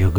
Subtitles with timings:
[0.00, 0.10] You're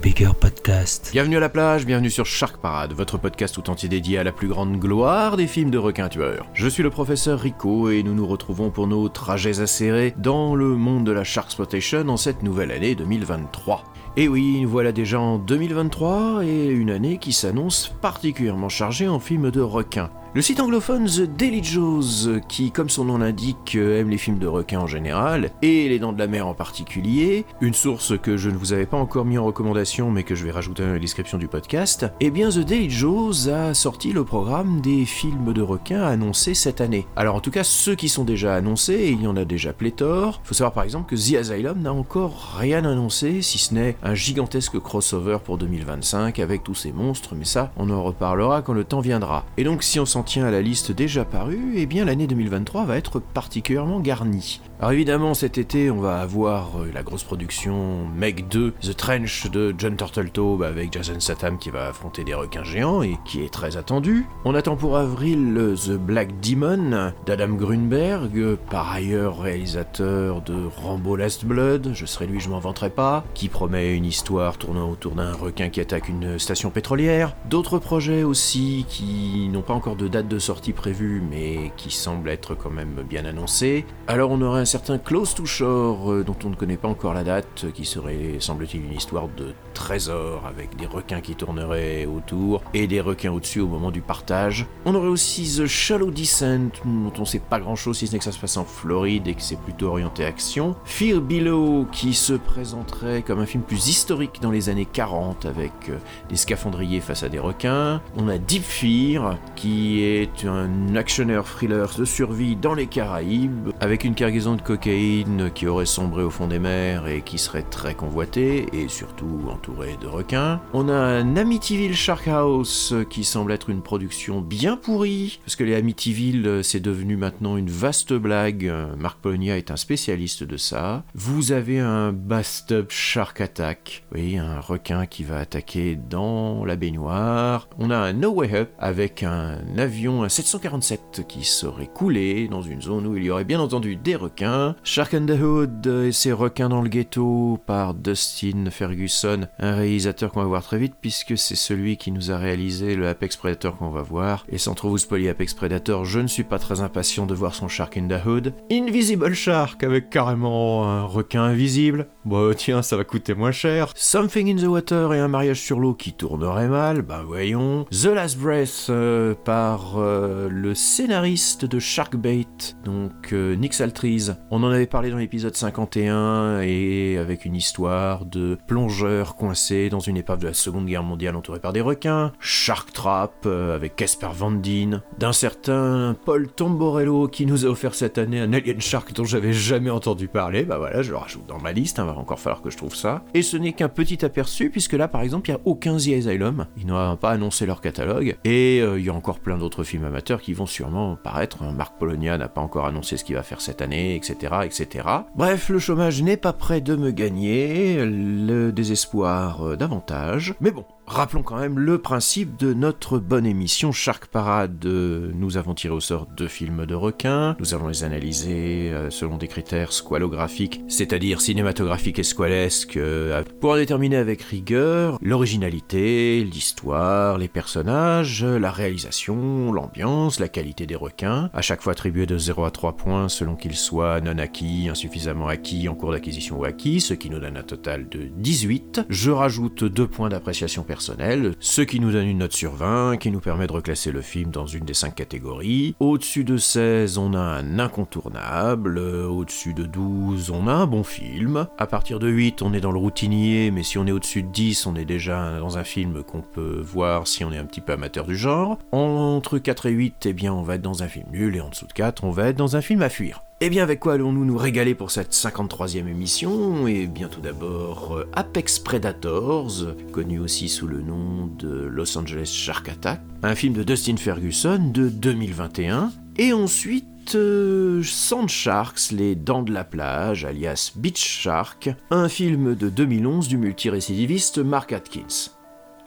[0.00, 1.10] bigger podcast.
[1.12, 4.32] Bienvenue à la plage, bienvenue sur Shark Parade, votre podcast tout entier dédié à la
[4.32, 6.46] plus grande gloire des films de requins tueurs.
[6.54, 10.68] Je suis le professeur Rico et nous nous retrouvons pour nos trajets acérés dans le
[10.68, 13.84] monde de la Shark Exploitation en cette nouvelle année 2023.
[14.16, 19.50] Et oui, voilà déjà en 2023 et une année qui s'annonce particulièrement chargée en films
[19.50, 20.08] de requins.
[20.38, 24.46] Le site anglophone The Daily Joes, qui, comme son nom l'indique, aime les films de
[24.46, 28.48] requins en général, et les dents de la mer en particulier, une source que je
[28.48, 31.00] ne vous avais pas encore mis en recommandation mais que je vais rajouter dans la
[31.00, 35.60] description du podcast, eh bien The Daily Joes a sorti le programme des films de
[35.60, 37.04] requins annoncés cette année.
[37.16, 40.40] Alors en tout cas, ceux qui sont déjà annoncés, il y en a déjà pléthore,
[40.44, 44.14] faut savoir par exemple que The Asylum n'a encore rien annoncé, si ce n'est un
[44.14, 48.84] gigantesque crossover pour 2025 avec tous ces monstres, mais ça, on en reparlera quand le
[48.84, 49.44] temps viendra.
[49.56, 52.84] Et donc si on s'en tient à la liste déjà parue, eh bien l'année 2023
[52.84, 54.60] va être particulièrement garnie.
[54.80, 59.50] Alors évidemment cet été on va avoir euh, la grosse production Meg 2, The Trench
[59.50, 63.52] de John Turteltaub avec Jason Statham qui va affronter des requins géants et qui est
[63.52, 64.26] très attendu.
[64.44, 71.16] On attend pour avril euh, The Black Demon d'Adam Grunberg, par ailleurs réalisateur de Rambo
[71.16, 75.16] Last Blood, je serai lui je m'en vanterai pas, qui promet une histoire tournant autour
[75.16, 77.34] d'un requin qui attaque une station pétrolière.
[77.50, 82.30] D'autres projets aussi qui n'ont pas encore de date de sortie prévue mais qui semblent
[82.30, 83.84] être quand même bien annoncés.
[84.06, 87.14] Alors on aurait un certain Close to Shore euh, dont on ne connaît pas encore
[87.14, 92.62] la date, qui serait semble-t-il une histoire de trésor avec des requins qui tourneraient autour
[92.74, 94.66] et des requins au-dessus au moment du partage.
[94.84, 98.24] On aurait aussi The Shallow Descent dont on sait pas grand-chose si ce n'est que
[98.24, 100.76] ça se passe en Floride et que c'est plutôt orienté action.
[100.84, 105.72] Fear Below qui se présenterait comme un film plus historique dans les années 40 avec
[105.88, 105.96] euh,
[106.28, 108.02] des scaphandriers face à des requins.
[108.18, 114.04] On a Deep Fear qui est un actionneur thriller de survie dans les Caraïbes avec
[114.04, 117.94] une cargaison de cocaïne qui aurait sombré au fond des mers et qui serait très
[117.94, 120.60] convoitée et surtout entourée de requins.
[120.74, 125.64] On a un Amityville Shark House qui semble être une production bien pourrie parce que
[125.64, 128.72] les Amityville c'est devenu maintenant une vaste blague.
[128.98, 131.04] Marc Polonia est un spécialiste de ça.
[131.14, 137.68] Vous avez un Bust-up Shark Attack, oui, un requin qui va attaquer dans la baignoire.
[137.78, 142.62] On a un No Way Up avec un avion, un 747 qui serait coulé dans
[142.62, 144.47] une zone où il y aurait bien entendu des requins.
[144.82, 150.32] Shark and the Hood et ses requins dans le ghetto par Dustin Ferguson, un réalisateur
[150.32, 153.76] qu'on va voir très vite puisque c'est celui qui nous a réalisé le Apex Predator
[153.76, 154.44] qu'on va voir.
[154.48, 157.54] Et sans trop vous spoiler Apex Predator, je ne suis pas très impatient de voir
[157.54, 158.54] son Shark in the Hood.
[158.70, 162.08] Invisible Shark avec carrément un requin invisible.
[162.24, 163.92] Bon tiens, ça va coûter moins cher.
[163.94, 167.86] Something in the Water et un mariage sur l'eau qui tournerait mal, bah voyons.
[167.90, 172.46] The Last Breath euh, par euh, le scénariste de Sharkbait,
[172.84, 174.37] donc euh, Nick Saltrise.
[174.50, 180.00] On en avait parlé dans l'épisode 51 et avec une histoire de plongeurs coincés dans
[180.00, 182.32] une épave de la Seconde Guerre mondiale entourée par des requins.
[182.40, 185.02] Shark Trap euh, avec Casper Van Dien.
[185.18, 189.52] D'un certain Paul Tomborello qui nous a offert cette année un Alien Shark dont j'avais
[189.52, 190.64] jamais entendu parler.
[190.64, 192.94] Bah voilà, je le rajoute dans ma liste, il va encore falloir que je trouve
[192.94, 193.24] ça.
[193.34, 196.08] Et ce n'est qu'un petit aperçu puisque là par exemple il n'y a aucun The
[196.08, 196.66] Asylum.
[196.78, 198.36] Ils n'ont pas annoncé leur catalogue.
[198.44, 201.62] Et euh, il y a encore plein d'autres films amateurs qui vont sûrement paraître.
[201.64, 204.27] Marc Polonia n'a pas encore annoncé ce qu'il va faire cette année, etc.
[204.64, 205.04] etc.
[205.34, 210.54] Bref, le chômage n'est pas prêt de me gagner, le désespoir euh, davantage.
[210.60, 214.84] Mais bon, Rappelons quand même le principe de notre bonne émission Shark Parade.
[214.84, 219.38] Nous avons tiré au sort deux films de requins, nous allons les analyser euh, selon
[219.38, 227.38] des critères squalographiques, c'est-à-dire cinématographiques et squalesques, euh, pour en déterminer avec rigueur l'originalité, l'histoire,
[227.38, 232.66] les personnages, la réalisation, l'ambiance, la qualité des requins, à chaque fois attribué de 0
[232.66, 237.00] à 3 points selon qu'ils soient non acquis, insuffisamment acquis, en cours d'acquisition ou acquis,
[237.00, 239.06] ce qui nous donne un total de 18.
[239.08, 243.30] Je rajoute deux points d'appréciation personnelle ce qui nous donne une note sur 20, qui
[243.30, 245.94] nous permet de reclasser le film dans une des 5 catégories.
[246.00, 251.66] Au-dessus de 16, on a un incontournable, au-dessus de 12, on a un bon film.
[251.78, 254.48] À partir de 8, on est dans le routinier, mais si on est au-dessus de
[254.48, 257.80] 10, on est déjà dans un film qu'on peut voir si on est un petit
[257.80, 258.78] peu amateur du genre.
[258.92, 261.68] Entre 4 et 8, eh bien, on va être dans un film nul, et en
[261.68, 263.42] dessous de 4, on va être dans un film à fuir.
[263.60, 266.86] Eh bien, avec quoi allons-nous nous régaler pour cette 53e émission?
[266.86, 269.72] Eh bien, tout d'abord, euh, Apex Predators,
[270.12, 274.78] connu aussi sous le nom de Los Angeles Shark Attack, un film de Dustin Ferguson
[274.94, 276.12] de 2021.
[276.36, 282.76] Et ensuite, euh, Sand Sharks, les dents de la plage, alias Beach Shark, un film
[282.76, 285.50] de 2011 du multirécidiviste Mark Atkins.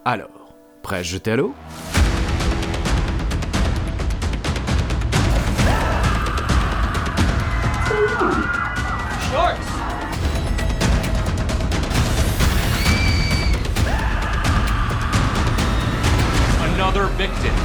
[0.05, 1.53] Alors, prêt à jeter à l'eau?
[17.01, 17.55] Another victim.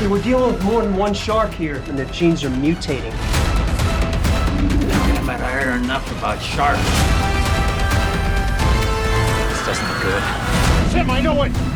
[0.00, 3.10] Hey, we're dealing with more than one shark here, and their genes are mutating.
[5.24, 6.78] But I heard enough about sharks.
[9.48, 10.22] This doesn't look good.
[10.92, 11.71] Sam, I know it!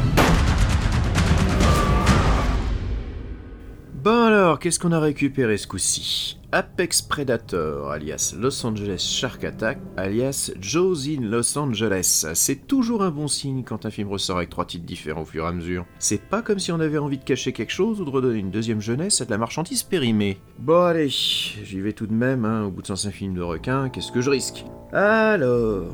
[4.46, 6.38] Alors, qu'est-ce qu'on a récupéré ce coup-ci?
[6.52, 12.28] Apex Predator, alias Los Angeles Shark Attack, alias Joe's in Los Angeles.
[12.34, 15.44] C'est toujours un bon signe quand un film ressort avec trois titres différents au fur
[15.44, 15.84] et à mesure.
[15.98, 18.52] C'est pas comme si on avait envie de cacher quelque chose ou de redonner une
[18.52, 20.38] deuxième jeunesse à de la marchandise périmée.
[20.60, 23.88] Bon allez, j'y vais tout de même, hein, au bout de 105 films de requins,
[23.88, 24.64] qu'est-ce que je risque?
[24.92, 25.92] Alors...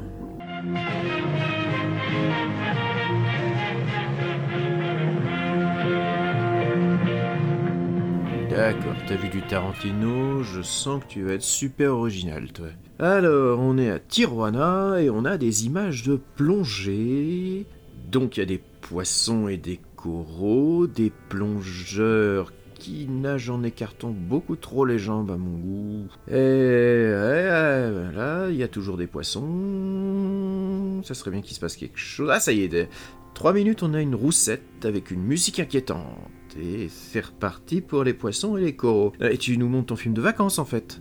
[8.55, 12.67] D'accord, t'as vu du Tarantino, je sens que tu vas être super original, toi.
[12.99, 17.65] Alors, on est à Tijuana et on a des images de plongée.
[18.11, 24.11] Donc, il y a des poissons et des coraux, des plongeurs qui nagent en écartant
[24.11, 26.09] beaucoup trop les jambes à mon goût.
[26.29, 31.01] Et ouais, voilà, il y a toujours des poissons.
[31.05, 32.29] Ça serait bien qu'il se passe quelque chose.
[32.31, 32.89] Ah, ça y est,
[33.33, 36.19] 3 minutes, on a une roussette avec une musique inquiétante.
[36.61, 39.13] Et c'est reparti pour les poissons et les coraux.
[39.21, 41.01] Et tu nous montres ton film de vacances en fait.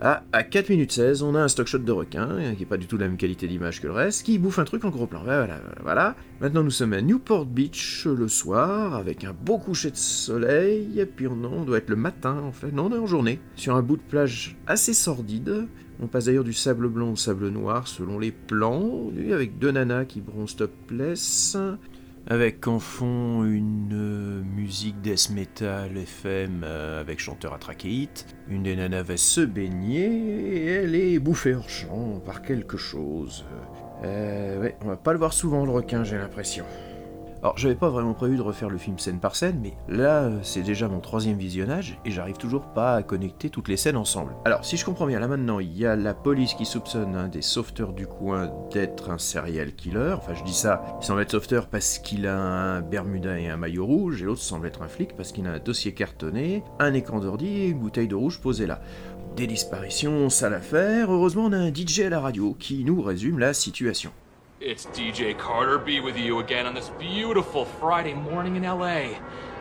[0.00, 2.76] Ah, à 4 minutes 16, on a un stock shot de requin, qui n'est pas
[2.76, 5.06] du tout la même qualité d'image que le reste, qui bouffe un truc en gros
[5.06, 5.22] plan.
[5.22, 6.16] Voilà, voilà, voilà.
[6.40, 11.06] Maintenant nous sommes à Newport Beach le soir, avec un beau coucher de soleil, et
[11.06, 13.76] puis on, on doit être le matin en fait, non on est en journée, sur
[13.76, 15.68] un bout de plage assez sordide.
[16.00, 20.06] On passe d'ailleurs du sable blanc au sable noir selon les plans, avec deux nanas
[20.06, 21.56] qui bronzent topless,
[22.26, 28.26] avec en fond une euh, musique death metal FM euh, avec chanteur à trachéite.
[28.48, 33.44] Une des nanas va se baigner et elle est bouffée hors champ par quelque chose.
[34.04, 36.64] Euh, ouais, on va pas le voir souvent le requin, j'ai l'impression.
[37.44, 40.38] Alors, j'avais pas vraiment prévu de refaire le film scène par scène, mais là, euh,
[40.40, 44.32] c'est déjà mon troisième visionnage et j'arrive toujours pas à connecter toutes les scènes ensemble.
[44.46, 47.28] Alors, si je comprends bien, là maintenant, il y a la police qui soupçonne un
[47.28, 50.14] des sauveteurs du coin d'être un serial killer.
[50.16, 53.58] Enfin, je dis ça, il semble être sauveteur parce qu'il a un Bermuda et un
[53.58, 56.94] maillot rouge, et l'autre semble être un flic parce qu'il a un dossier cartonné, un
[56.94, 58.80] écran d'ordi et une bouteille de rouge posée là.
[59.36, 61.12] Des disparitions, sale affaire.
[61.12, 64.12] Heureusement, on a un DJ à la radio qui nous résume la situation.
[64.66, 69.18] It's DJ Carter B with you again on this beautiful Friday morning in LA.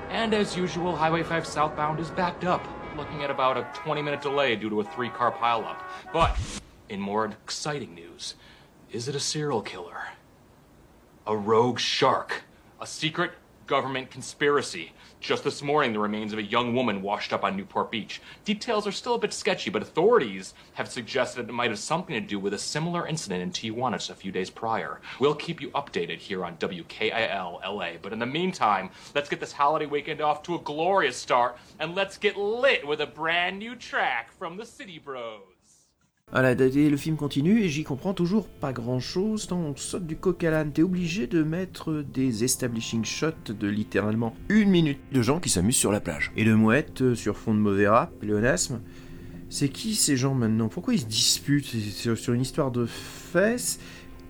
[0.10, 2.66] And as usual, Highway 5 southbound is backed up,
[2.96, 5.76] looking at about a 20 minute delay due to a three car pileup.
[6.14, 6.38] But
[6.88, 8.36] in more exciting news,
[8.94, 10.08] is it a serial killer?
[11.28, 12.46] A rogue shark?
[12.80, 13.34] A secret
[13.68, 14.94] government conspiracy?
[15.24, 18.22] Just this morning, the remains of a young woman washed up on Newport Beach.
[18.44, 22.20] Details are still a bit sketchy, but authorities have suggested it might have something to
[22.20, 25.00] do with a similar incident in Tijuana just a few days prior.
[25.22, 29.54] We'll keep you updated here on WKIL LA, but in the meantime, let's get this
[29.54, 33.78] holiday weekend off to a glorious start, and let's get lit with a brand new
[33.78, 35.53] track from the City Bros.
[36.32, 39.46] Voilà, et le film continue et j'y comprends toujours pas grand chose.
[39.46, 43.68] Quand on saute du coq à l'âne, t'es obligé de mettre des establishing shots de
[43.68, 46.32] littéralement une minute de gens qui s'amusent sur la plage.
[46.36, 48.82] Et de mouettes euh, sur fond de mauvais rap, pléonasme.
[49.50, 50.70] C'est qui ces gens maintenant?
[50.70, 51.68] Pourquoi ils se disputent?
[52.16, 53.80] Sur une histoire de fesses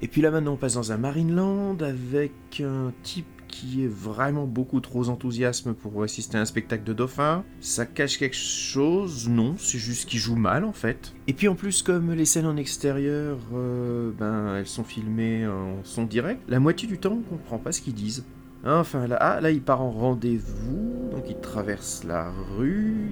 [0.01, 4.47] Et puis là maintenant on passe dans un Marineland avec un type qui est vraiment
[4.47, 7.43] beaucoup trop enthousiasme pour assister à un spectacle de dauphins.
[7.59, 9.29] Ça cache quelque chose?
[9.29, 11.13] Non, c'est juste qu'il joue mal en fait.
[11.27, 15.83] Et puis en plus, comme les scènes en extérieur, euh, ben elles sont filmées en
[15.83, 18.25] son direct, la moitié du temps on comprend pas ce qu'ils disent.
[18.65, 23.11] Enfin là, ah, là il part en rendez-vous, donc il traverse la rue,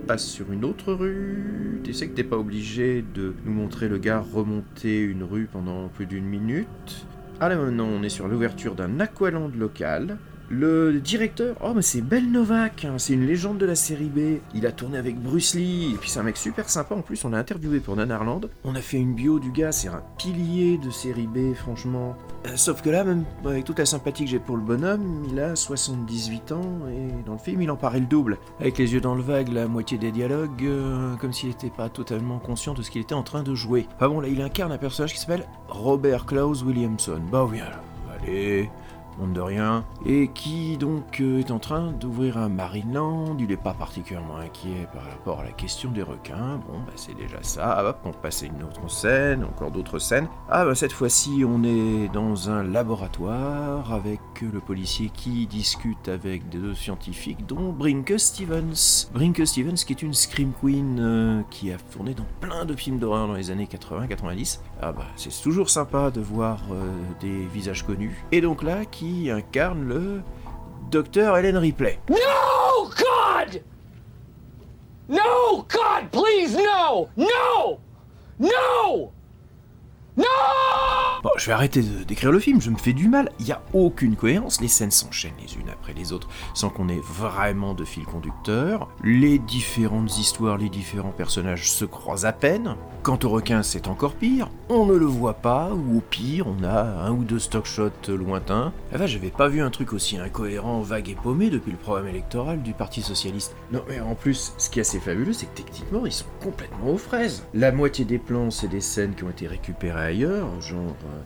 [0.00, 1.80] il passe sur une autre rue.
[1.84, 5.88] Tu sais que t'es pas obligé de nous montrer le gars remonter une rue pendant
[5.88, 7.06] plus d'une minute.
[7.44, 10.16] Ah là maintenant on est sur l'ouverture d'un aqualand local.
[10.54, 14.38] Le directeur, oh mais c'est Ben Novak, hein, c'est une légende de la série B.
[14.54, 16.94] Il a tourné avec Bruce Lee, et puis c'est un mec super sympa.
[16.94, 18.42] En plus, on l'a interviewé pour Nanarland.
[18.62, 22.16] On a fait une bio du gars, c'est un pilier de série B, franchement.
[22.46, 25.40] Euh, sauf que là, même avec toute la sympathie que j'ai pour le bonhomme, il
[25.40, 28.36] a 78 ans, et dans le film, il en paraît le double.
[28.60, 31.88] Avec les yeux dans le vague, la moitié des dialogues, euh, comme s'il n'était pas
[31.88, 33.86] totalement conscient de ce qu'il était en train de jouer.
[33.96, 37.22] Enfin bon, là, il incarne un personnage qui s'appelle Robert Klaus Williamson.
[37.32, 37.80] Bah oui, alors,
[38.20, 38.68] allez,
[39.18, 43.56] monde de rien, et qui donc euh, est en train d'ouvrir un Marineland, il n'est
[43.56, 47.84] pas particulièrement inquiet par rapport à la question des requins, bon bah c'est déjà ça,
[47.84, 51.62] hop, on passe à une autre scène, encore d'autres scènes, ah bah cette fois-ci on
[51.64, 59.08] est dans un laboratoire avec le policier qui discute avec deux scientifiques dont Brinke Stevens,
[59.12, 62.98] Brinke Stevens qui est une scream queen euh, qui a tourné dans plein de films
[62.98, 67.84] d'horreur dans les années 80-90, ah bah c'est toujours sympa de voir euh, des visages
[67.84, 70.20] connus, et donc là qui incarne le
[70.90, 71.98] docteur Helen Ripley.
[72.10, 73.62] No, God!
[75.08, 77.08] No, God, please, no!
[77.16, 77.78] No!
[78.38, 79.12] No!
[80.16, 80.24] No!
[81.22, 83.30] Bon, je vais arrêter décrire le film, je me fais du mal.
[83.38, 86.88] Il n'y a aucune cohérence, les scènes s'enchaînent les unes après les autres sans qu'on
[86.88, 88.88] ait vraiment de fil conducteur.
[89.04, 92.74] Les différentes histoires, les différents personnages se croisent à peine.
[93.04, 94.50] Quant au requin, c'est encore pire.
[94.68, 98.08] On ne le voit pas, ou au pire, on a un ou deux stock shots
[98.08, 98.72] lointains.
[98.92, 102.62] Ah j'avais pas vu un truc aussi incohérent, vague et paumé depuis le programme électoral
[102.62, 103.54] du Parti Socialiste.
[103.70, 106.90] Non, mais en plus, ce qui est assez fabuleux, c'est que techniquement, ils sont complètement
[106.90, 107.44] aux fraises.
[107.54, 111.20] La moitié des plans, c'est des scènes qui ont été récupérées ailleurs, genre euh,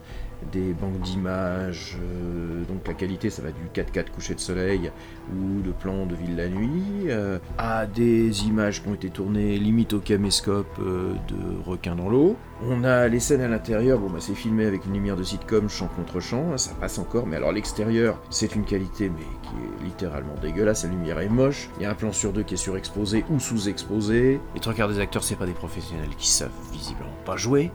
[0.52, 4.92] des banques d'images, euh, donc la qualité ça va du 4K coucher de soleil
[5.32, 9.56] ou de plans de ville la nuit, euh, à des images qui ont été tournées
[9.58, 12.36] limite au caméscope de requins dans l'eau.
[12.62, 15.68] On a les scènes à l'intérieur, bon bah c'est filmé avec une lumière de sitcom
[15.68, 19.48] champ contre champ, hein, ça passe encore, mais alors l'extérieur c'est une qualité mais qui
[19.48, 22.54] est littéralement dégueulasse, la lumière est moche, il y a un plan sur deux qui
[22.54, 26.50] est surexposé ou sous-exposé, les trois quarts des acteurs c'est pas des professionnels qui savent
[26.72, 27.70] visiblement pas jouer,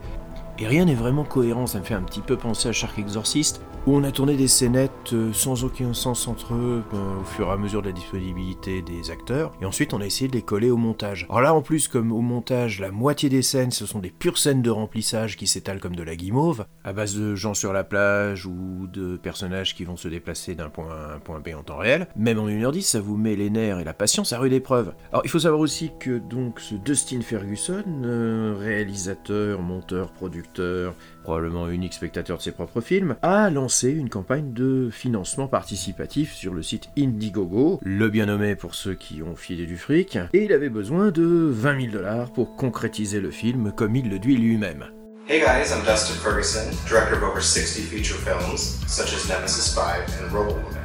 [0.62, 3.60] et rien n'est vraiment cohérent, ça me fait un petit peu penser à Shark Exorcist,
[3.86, 7.48] où on a tourné des scénettes euh, sans aucun sens entre eux euh, au fur
[7.48, 10.42] et à mesure de la disponibilité des acteurs, et ensuite on a essayé de les
[10.42, 11.26] coller au montage.
[11.28, 14.38] Alors là en plus, comme au montage, la moitié des scènes ce sont des pures
[14.38, 17.82] scènes de remplissage qui s'étalent comme de la guimauve, à base de gens sur la
[17.82, 21.62] plage ou de personnages qui vont se déplacer d'un point à un point B en
[21.62, 24.52] temps réel, même en 1h10 ça vous met les nerfs et la patience à rude
[24.52, 24.92] épreuve.
[25.10, 31.68] Alors il faut savoir aussi que donc ce Dustin Ferguson, euh, réalisateur, monteur, producteur, probablement
[31.68, 36.62] unique spectateur de ses propres films, a lancé une campagne de financement participatif sur le
[36.62, 40.68] site Indiegogo, le bien nommé pour ceux qui ont filé du fric, et il avait
[40.68, 44.86] besoin de 20 000 dollars pour concrétiser le film comme il le dit lui-même.
[45.28, 50.20] Hey guys, I'm Dustin Ferguson, director of over 60 feature films, such as Nemesis 5
[50.20, 50.82] and Robo Woman.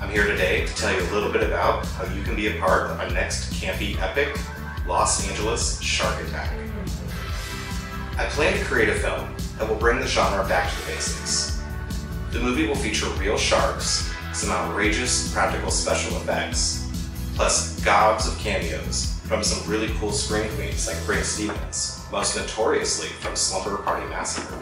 [0.00, 2.60] I'm here today to tell you a little bit about how you can be a
[2.60, 4.36] part of our next campy epic,
[4.88, 6.50] Los Angeles Shark Attack.
[8.18, 11.62] I plan to create a film that will bring the genre back to the basics.
[12.30, 16.86] The movie will feature real sharks, some outrageous practical special effects,
[17.34, 23.08] plus gobs of cameos from some really cool screen queens like Brink Stevens, most notoriously
[23.08, 24.58] from Slumber Party Massacre.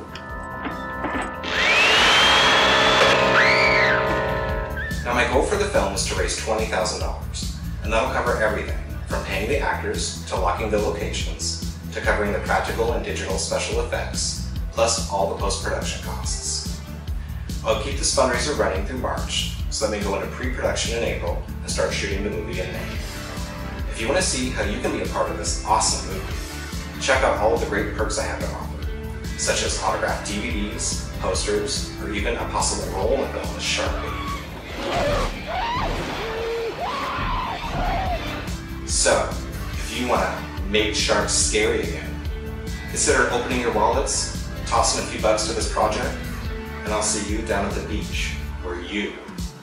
[5.05, 8.79] Now my goal for the film is to raise $20,000, and that'll cover everything,
[9.09, 13.81] from paying the actors, to locking the locations, to covering the practical and digital special
[13.81, 16.81] effects, plus all the post-production costs.
[17.65, 21.43] I'll keep this fundraiser running through March, so let me go into pre-production in April
[21.63, 22.89] and start shooting the movie in May.
[23.91, 26.35] If you want to see how you can be a part of this awesome movie,
[27.01, 31.11] check out all of the great perks I have to offer, such as autographed DVDs,
[31.21, 33.91] posters, or even a possible role in the film as Shark
[38.87, 39.29] So,
[39.73, 42.11] if you want to make sharks scary again,
[42.91, 46.15] consider opening your wallets tossing a few bucks to this project,
[46.85, 49.11] and I'll see you down at the beach, where you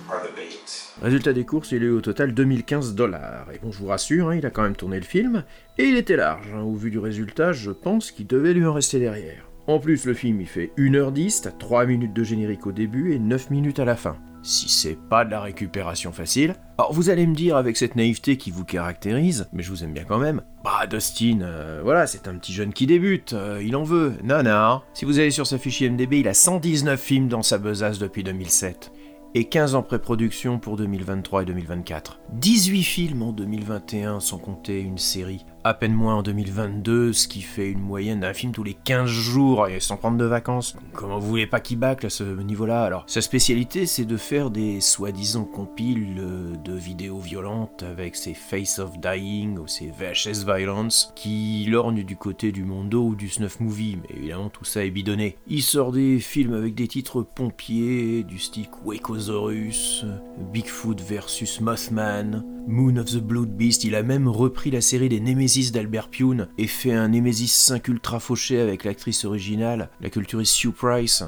[0.09, 0.93] are the bait.
[1.01, 3.47] Résultat des courses, il est au total 2015 dollars.
[3.53, 5.45] Et bon, je vous rassure, hein, il a quand même tourné le film,
[5.77, 6.47] et il était large.
[6.53, 6.61] Hein.
[6.61, 9.47] Au vu du résultat, je pense qu'il devait lui en rester derrière.
[9.67, 13.19] En plus, le film il fait 1h10, t'as 3 minutes de générique au début et
[13.19, 16.55] 9 minutes à la fin si c'est pas de la récupération facile.
[16.77, 19.93] Alors vous allez me dire avec cette naïveté qui vous caractérise, mais je vous aime
[19.93, 23.75] bien quand même, bah Dustin, euh, voilà, c'est un petit jeune qui débute, euh, il
[23.75, 24.13] en veut.
[24.23, 27.99] Non, si vous allez sur sa fiche IMDB, il a 119 films dans sa besace
[27.99, 28.91] depuis 2007
[29.33, 32.19] et 15 en pré-production pour 2023 et 2024.
[32.33, 37.41] 18 films en 2021 sans compter une série à peine moins en 2022, ce qui
[37.41, 39.67] fait une moyenne d'un film tous les 15 jours.
[39.67, 40.75] Et sans prendre de vacances.
[40.93, 42.83] Comment vous voulez pas qu'il bâcle à ce niveau-là?
[42.83, 48.33] Alors, sa spécialité, c'est de faire des soi-disant compiles euh, de vidéos violentes avec ses
[48.33, 53.29] Face of Dying ou ses VHS Violence qui lorgnent du côté du Mondo ou du
[53.29, 55.37] Snuff Movie, mais évidemment tout ça est bidonné.
[55.47, 60.05] Il sort des films avec des titres pompiers, du stick Wacosaurus,
[60.53, 65.21] Bigfoot versus Mothman, Moon of the Blood Beast, il a même repris la série des
[65.21, 70.53] Nemesis d'Albert Pune et fait un Nemesis 5 ultra fauché avec l'actrice originale, la culturiste
[70.53, 71.23] Sue Price.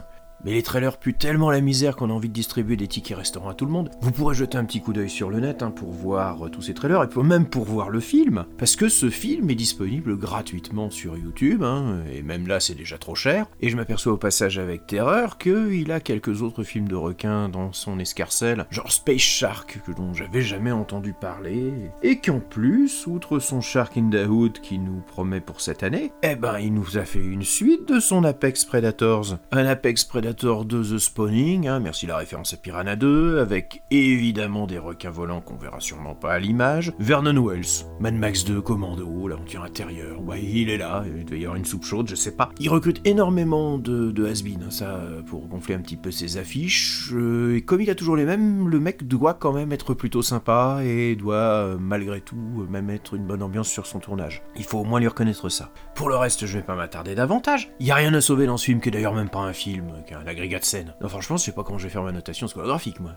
[0.45, 3.49] Mais les trailers puent tellement la misère qu'on a envie de distribuer des tickets restaurants
[3.49, 3.91] à tout le monde.
[4.01, 6.61] Vous pourrez jeter un petit coup d'œil sur le net hein, pour voir euh, tous
[6.61, 10.89] ces trailers et même pour voir le film, parce que ce film est disponible gratuitement
[10.89, 13.45] sur YouTube, hein, et même là c'est déjà trop cher.
[13.59, 17.73] Et je m'aperçois au passage avec terreur qu'il a quelques autres films de requins dans
[17.73, 23.59] son escarcelle, genre Space Shark, dont j'avais jamais entendu parler, et qu'en plus, outre son
[23.59, 27.03] Shark in the Hood qui nous promet pour cette année, eh ben il nous a
[27.03, 29.37] fait une suite de son Apex Predators.
[29.51, 34.67] Un Apex Predators de The Spawning, hein, merci la référence à Piranha 2, avec évidemment
[34.67, 39.27] des requins volants qu'on verra sûrement pas à l'image, Vernon Wells, Mad Max 2, Commando,
[39.27, 42.07] là on tient intérieur, ouais il est là, il doit y avoir une soupe chaude,
[42.07, 42.49] je sais pas.
[42.59, 47.09] Il recrute énormément de, de has hein, ça, pour gonfler un petit peu ses affiches,
[47.13, 50.21] euh, et comme il a toujours les mêmes, le mec doit quand même être plutôt
[50.21, 52.35] sympa, et doit euh, malgré tout
[52.69, 54.43] même être une bonne ambiance sur son tournage.
[54.55, 55.71] Il faut au moins lui reconnaître ça.
[55.95, 57.71] Pour le reste, je vais pas m'attarder davantage.
[57.79, 59.53] Il y a rien à sauver dans ce film, qui est d'ailleurs même pas un
[59.53, 59.87] film,
[60.19, 60.93] un agrégat de scène.
[61.01, 63.11] Non, franchement, je sais pas comment je vais faire ma notation scolagraphique, moi.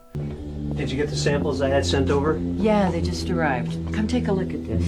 [0.76, 2.38] Did you get the samples I had sent over?
[2.56, 3.76] Yeah, they just arrived.
[3.92, 4.84] Come take a look at this.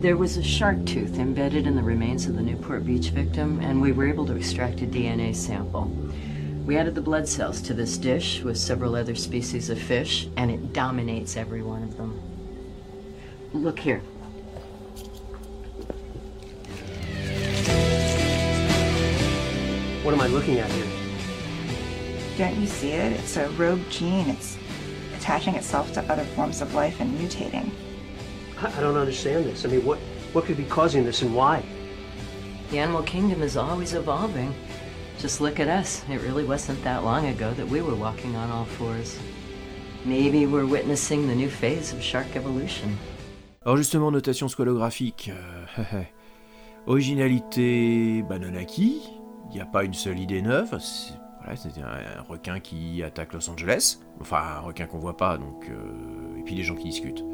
[0.00, 3.82] There was a shark tooth embedded in the remains of the Newport Beach victim, and
[3.82, 5.90] we were able to extract a DNA sample.
[6.64, 10.50] We added the blood cells to this dish with several other species of fish, and
[10.50, 12.18] it dominates every one of them.
[13.52, 14.00] Look here.
[20.02, 20.86] What am I looking at here?
[22.38, 23.12] Don't you see it?
[23.12, 24.30] It's a rogue gene.
[24.30, 24.56] It's
[25.14, 27.70] attaching itself to other forms of life and mutating.
[28.62, 29.66] I, I don't understand this.
[29.66, 29.98] I mean, what,
[30.32, 31.62] what could be causing this and why?
[32.70, 34.54] The animal kingdom is always evolving.
[35.18, 36.02] Just look at us.
[36.08, 39.18] It really wasn't that long ago that we were walking on all fours.
[40.06, 42.96] Maybe we're witnessing the new phase of shark evolution.
[43.66, 45.30] Alors justement, notation scolographique.
[45.30, 46.04] Euh,
[46.86, 49.02] originalité Banonaki,
[49.50, 50.78] il n'y a pas une seule idée neuve.
[50.80, 53.98] C'est un, requin qui attaque Los Angeles.
[54.20, 55.68] Enfin, un requin qu'on voit pas, donc.
[55.68, 57.24] Euh, et puis les gens qui discutent.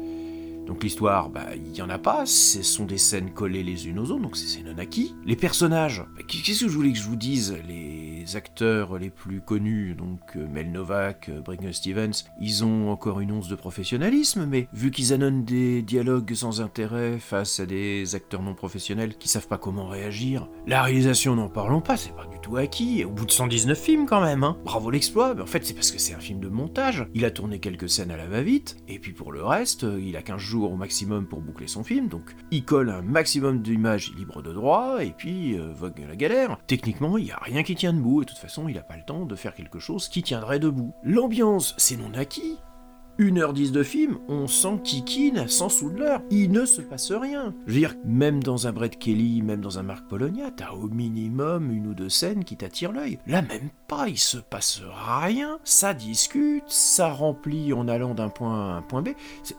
[0.65, 3.99] Donc l'histoire, bah, il y en a pas, ce sont des scènes collées les unes
[3.99, 5.15] aux autres, donc c'est non acquis.
[5.25, 9.41] Les personnages, bah, qu'est-ce que je voulais que je vous dise Les acteurs les plus
[9.41, 14.45] connus, donc euh, Mel Novak, euh, Brinker Stevens, ils ont encore une once de professionnalisme,
[14.45, 19.29] mais vu qu'ils annonnent des dialogues sans intérêt face à des acteurs non professionnels qui
[19.29, 23.11] savent pas comment réagir, la réalisation, n'en parlons pas, c'est pas du tout acquis, au
[23.11, 24.57] bout de 119 films quand même, hein.
[24.65, 27.07] Bravo l'exploit, mais en fait c'est parce que c'est un film de montage.
[27.13, 30.21] Il a tourné quelques scènes à la va-vite, et puis pour le reste, il a
[30.21, 34.41] 15 jours au maximum pour boucler son film, donc il colle un maximum d'images libres
[34.41, 36.57] de droit, et puis euh, vogue la galère.
[36.67, 38.97] Techniquement, il n'y a rien qui tient debout, et de toute façon, il n'a pas
[38.97, 40.93] le temps de faire quelque chose qui tiendrait debout.
[41.03, 42.57] L'ambiance, c'est non acquis.
[43.19, 46.21] 1h10 de film, on sent kikine à 100 sous de l'heure.
[46.29, 47.53] Il ne se passe rien.
[47.65, 50.87] Je veux dire, même dans un Brett Kelly, même dans un Mark Polonia, t'as au
[50.87, 53.17] minimum une ou deux scènes qui t'attirent l'œil.
[53.25, 54.81] Là, même pas, il se passe
[55.17, 55.57] rien.
[55.63, 59.09] Ça discute, ça remplit en allant d'un point à un point B.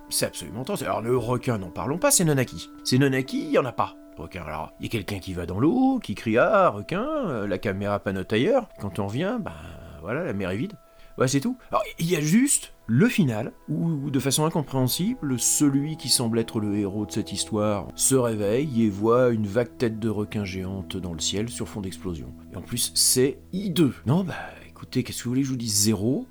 [0.08, 0.80] C'est absolument temps.
[0.80, 2.70] Alors, le requin, n'en parlons pas, c'est non acquis.
[2.84, 3.97] C'est non acquis, il y en a pas.
[4.18, 4.42] Requin.
[4.42, 7.59] Alors, il y a quelqu'un qui va dans l'eau, qui crie Ah, requin, euh, la
[7.59, 8.68] caméra panote ailleurs.
[8.81, 9.52] Quand on revient, ben
[10.00, 10.74] voilà, la mer est vide.
[11.18, 11.57] Ouais, c'est tout.
[11.70, 16.61] Alors, il y a juste le final, où, de façon incompréhensible, celui qui semble être
[16.61, 20.96] le héros de cette histoire se réveille et voit une vague tête de requin géante
[20.96, 22.33] dans le ciel sur fond d'explosion.
[22.52, 23.94] Et en plus, c'est hideux.
[24.07, 24.35] Non, bah
[24.68, 25.74] écoutez, qu'est-ce que vous voulez que je vous dise?
[25.74, 26.28] Zéro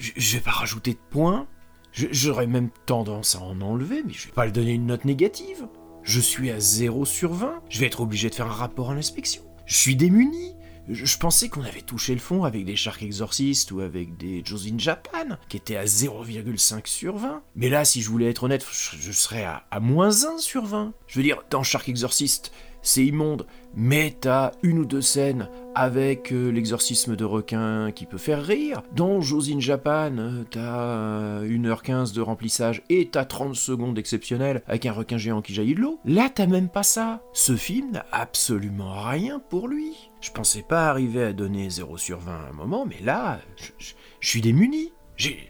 [0.00, 1.46] je, je vais pas rajouter de points.
[1.92, 5.66] J'aurais même tendance à en enlever, mais je vais pas le donner une note négative.
[6.10, 7.62] Je suis à 0 sur 20.
[7.68, 9.42] Je vais être obligé de faire un rapport à l'inspection.
[9.64, 10.56] Je suis démuni.
[10.88, 14.76] Je, pensais qu'on avait touché le fond avec des Shark Exorcist ou avec des Josin
[14.76, 17.44] Japan, qui étaient à 0,5 sur 20.
[17.54, 18.66] Mais là, si je voulais être honnête,
[18.98, 20.92] je, serais à, moins 1 sur 20.
[21.06, 22.50] Je veux dire, dans Shark Exorcist,
[22.82, 28.18] c'est immonde, mais t'as une ou deux scènes avec euh, l'exorcisme de requin qui peut
[28.18, 28.82] faire rire.
[28.94, 34.92] Dans Josin Japan, euh, t'as 1h15 de remplissage et t'as 30 secondes exceptionnelles avec un
[34.92, 36.00] requin géant qui jaillit de l'eau.
[36.04, 37.20] Là, t'as même pas ça.
[37.32, 40.10] Ce film n'a absolument rien pour lui.
[40.20, 43.94] Je pensais pas arriver à donner 0 sur 20 à un moment, mais là, je,
[44.20, 44.92] suis démuni.
[45.16, 45.49] J'ai,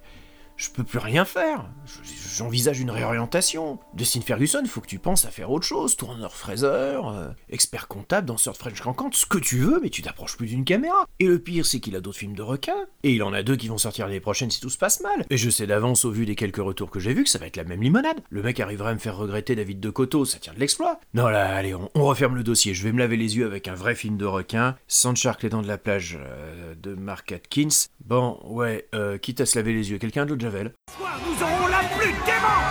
[0.60, 1.64] je peux plus rien faire.
[1.86, 3.78] Je, j'envisage une réorientation.
[3.94, 5.96] Dustin Ferguson, faut que tu penses à faire autre chose.
[5.96, 10.02] Tourneur fraiseur, euh, expert comptable, danseur de French Cancan, ce que tu veux, mais tu
[10.02, 11.06] t'approches plus d'une caméra.
[11.18, 12.86] Et le pire, c'est qu'il a d'autres films de requins.
[13.02, 15.24] Et il en a deux qui vont sortir l'année prochaine si tout se passe mal.
[15.30, 17.46] Et je sais d'avance, au vu des quelques retours que j'ai vus, que ça va
[17.46, 18.20] être la même limonade.
[18.28, 21.00] Le mec arrivera à me faire regretter David de Coteau, ça tient de l'exploit.
[21.14, 22.74] Non là, allez, on, referme le dossier.
[22.74, 24.76] Je vais me laver les yeux avec un vrai film de requin.
[24.88, 27.88] Shark, les dents de la plage euh, de Mark Atkins.
[28.04, 30.72] Bon, ouais, euh, quitte à se laver les yeux, quelqu'un de Javel.
[30.98, 32.62] Nous aurons la plus dément,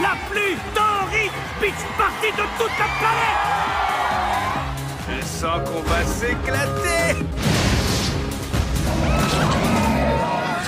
[0.00, 3.42] la plus torride beach party de toute la planète
[5.08, 7.25] Je sens qu'on va s'éclater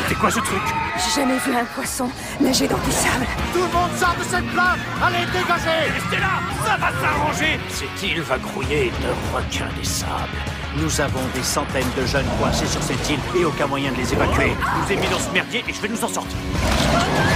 [0.08, 0.62] C'était quoi ce truc
[0.96, 2.08] J'ai jamais vu un poisson
[2.40, 3.26] nager dans du sable.
[3.52, 8.02] Tout le monde sort de cette plage Allez, dégagez Restez là Ça va s'arranger Cette
[8.02, 10.38] île va grouiller de requins des sables.
[10.78, 14.10] Nous avons des centaines de jeunes coincés sur cette île et aucun moyen de les
[14.10, 14.52] évacuer.
[14.56, 16.38] Je vous ai mis dans ce merdier et je vais nous en sortir.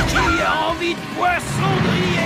[0.08, 2.16] Qui a envie de poissonnerie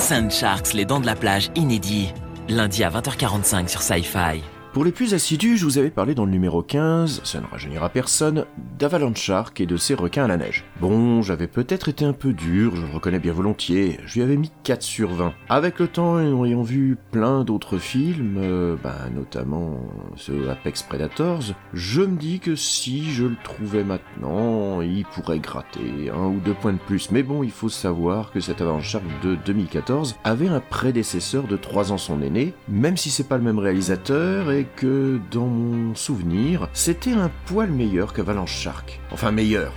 [0.00, 2.12] Sand Sharks, les dents de la plage, inédit.
[2.48, 4.42] Lundi à 20h45 sur Sci-Fi.
[4.74, 7.88] Pour les plus assidus, je vous avais parlé dans le numéro 15, ça ne rajeunira
[7.88, 8.44] personne,
[8.78, 10.64] d'Avalanche Shark et de ses requins à la neige.
[10.78, 14.36] Bon, j'avais peut-être été un peu dur, je le reconnais bien volontiers, je lui avais
[14.36, 15.32] mis 4 sur 20.
[15.48, 19.80] Avec le temps, et en ayant vu plein d'autres films, euh, bah, notamment
[20.16, 26.10] ce Apex Predators, je me dis que si je le trouvais maintenant, il pourrait gratter
[26.14, 27.10] un ou deux points de plus.
[27.10, 31.56] Mais bon, il faut savoir que cet Avalanche Shark de 2014 avait un prédécesseur de
[31.56, 36.68] 3 ans son aîné, même si c'est pas le même réalisateur que dans mon souvenir,
[36.72, 39.00] c'était un poil meilleur qu'Avalanche Shark.
[39.10, 39.72] Enfin meilleur.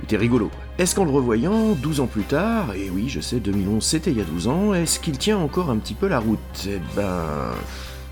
[0.00, 0.50] Il était rigolo.
[0.78, 4.18] Est-ce qu'en le revoyant, 12 ans plus tard, et oui je sais 2011 c'était il
[4.18, 6.66] y a 12 ans, est-ce qu'il tient encore un petit peu la route?
[6.66, 7.52] Eh ben...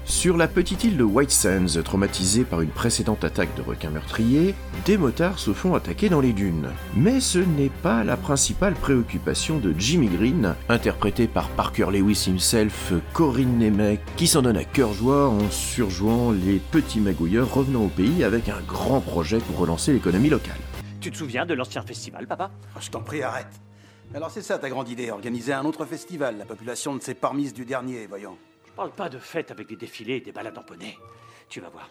[0.05, 4.55] Sur la petite île de White Sands, traumatisée par une précédente attaque de requins meurtriers,
[4.85, 6.69] des motards se font attaquer dans les dunes.
[6.97, 12.93] Mais ce n'est pas la principale préoccupation de Jimmy Green, interprété par Parker Lewis himself,
[13.13, 17.89] Corinne Nemec, qui s'en donne à cœur joie en surjouant les petits magouilleurs revenant au
[17.89, 20.59] pays avec un grand projet pour relancer l'économie locale.
[21.01, 22.51] Tu te souviens de l'ancien festival, papa?
[22.77, 23.61] Oh, Je t'en prie, arrête.
[24.15, 26.37] Alors c'est ça ta grande idée, organiser un autre festival.
[26.39, 28.37] La population ne s'est pas remise du dernier, voyons.
[28.73, 30.97] Je parle pas de fête avec des défilés et des balades en poney.
[31.51, 31.91] Tu vas voir.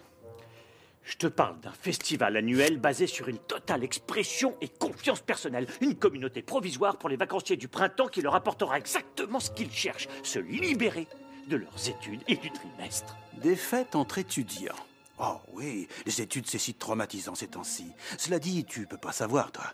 [1.04, 5.67] Je te parle d'un festival annuel basé sur une totale expression et confiance personnelle.
[5.82, 10.08] Une communauté provisoire pour les vacanciers du printemps qui leur apportera exactement ce qu'ils cherchent.
[10.24, 11.08] Se libérer
[11.48, 13.15] de leurs études et du trimestre.
[13.34, 14.74] Des fêtes entre étudiants.
[15.20, 17.91] Oh oui, les études c'est si traumatisant ces temps-ci.
[18.17, 19.65] Cela dit, tu peux pas savoir, toi.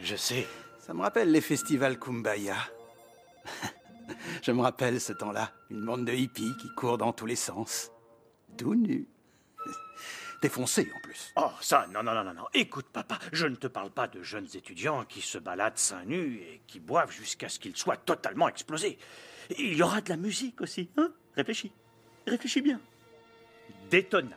[0.00, 0.48] Je sais.
[0.80, 2.56] Ça me rappelle les festivals Kumbaya.
[4.42, 5.52] Je me rappelle ce temps-là.
[5.70, 7.90] Une bande de hippies qui courent dans tous les sens.
[8.56, 9.08] Tout nus.
[10.42, 11.32] Défoncés en plus.
[11.36, 12.46] Oh, ça, non, non, non, non, non.
[12.52, 16.36] Écoute, papa, je ne te parle pas de jeunes étudiants qui se baladent seins nus
[16.36, 18.98] et qui boivent jusqu'à ce qu'ils soient totalement explosés.
[19.58, 21.10] Il y aura de la musique aussi, hein?
[21.36, 21.72] Réfléchis.
[22.26, 22.80] Réfléchis bien.
[23.90, 24.36] Daytona,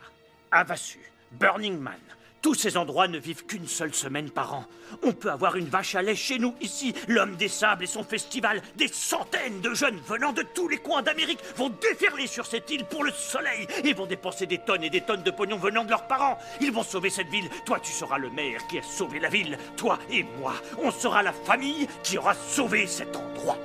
[0.51, 0.99] Havasu,
[1.31, 1.99] Burning Man.
[2.47, 4.65] Tous ces endroits ne vivent qu'une seule semaine par an.
[5.03, 6.93] On peut avoir une vache à lait chez nous, ici.
[7.09, 8.61] L'homme des sables et son festival.
[8.77, 12.85] Des centaines de jeunes venant de tous les coins d'Amérique vont déferler sur cette île
[12.85, 15.89] pour le soleil et vont dépenser des tonnes et des tonnes de pognon venant de
[15.89, 16.37] leurs parents.
[16.61, 17.49] Ils vont sauver cette ville.
[17.65, 19.57] Toi, tu seras le maire qui a sauvé la ville.
[19.75, 23.57] Toi et moi, on sera la famille qui aura sauvé cet endroit.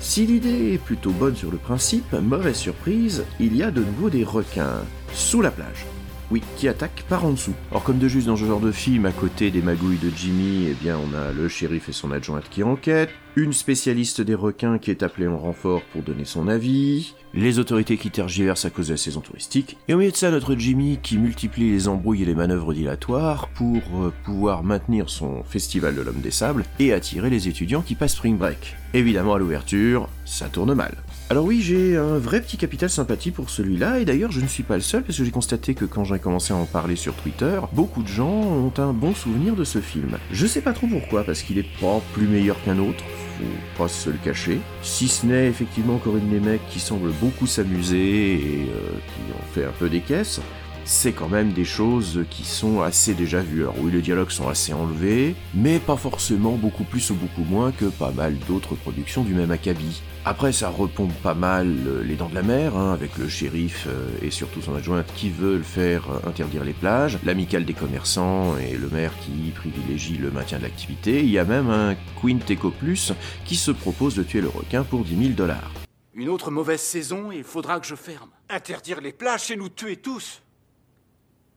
[0.00, 4.10] Si l'idée est plutôt bonne sur le principe, mauvaise surprise, il y a de nouveau
[4.10, 4.82] des requins.
[5.14, 5.86] Sous la plage.
[6.32, 7.52] Oui, qui attaquent par en dessous.
[7.72, 10.66] Or, comme de juste dans ce genre de film, à côté des magouilles de Jimmy,
[10.70, 14.78] eh bien, on a le shérif et son adjointe qui enquêtent, une spécialiste des requins
[14.78, 18.88] qui est appelée en renfort pour donner son avis, les autorités qui tergiversent à cause
[18.88, 22.22] de la saison touristique, et au milieu de ça, notre Jimmy qui multiplie les embrouilles
[22.22, 26.94] et les manœuvres dilatoires pour euh, pouvoir maintenir son festival de l'homme des sables et
[26.94, 28.74] attirer les étudiants qui passent spring break.
[28.94, 30.94] Évidemment, à l'ouverture, ça tourne mal.
[31.32, 34.64] Alors oui, j'ai un vrai petit capital sympathie pour celui-là, et d'ailleurs je ne suis
[34.64, 37.14] pas le seul, parce que j'ai constaté que quand j'ai commencé à en parler sur
[37.14, 40.18] Twitter, beaucoup de gens ont un bon souvenir de ce film.
[40.30, 43.02] Je sais pas trop pourquoi, parce qu'il est pas plus meilleur qu'un autre,
[43.38, 44.60] faut pas se le cacher.
[44.82, 49.64] Si ce n'est effectivement Corinne Nemec qui semble beaucoup s'amuser et euh, qui en fait
[49.64, 50.42] un peu des caisses,
[50.84, 53.62] c'est quand même des choses qui sont assez déjà vues.
[53.62, 57.72] Alors oui, les dialogues sont assez enlevés, mais pas forcément beaucoup plus ou beaucoup moins
[57.72, 60.02] que pas mal d'autres productions du même acabit.
[60.24, 63.88] Après, ça repompe pas mal euh, les dents de la mer, hein, avec le shérif
[63.88, 68.56] euh, et surtout son adjointe qui veulent faire euh, interdire les plages, l'amicale des commerçants
[68.56, 71.24] et le maire qui privilégie le maintien de l'activité.
[71.24, 73.12] Il y a même un Quinteco Plus
[73.44, 75.72] qui se propose de tuer le requin pour 10 000 dollars.
[76.14, 78.30] Une autre mauvaise saison et il faudra que je ferme.
[78.48, 80.41] Interdire les plages, c'est nous tuer tous.